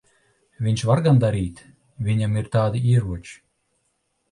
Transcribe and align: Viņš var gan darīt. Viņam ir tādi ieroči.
Viņš 0.67 0.83
var 0.91 1.01
gan 1.07 1.19
darīt. 1.25 1.61
Viņam 2.09 2.41
ir 2.43 2.51
tādi 2.57 2.85
ieroči. 2.95 3.39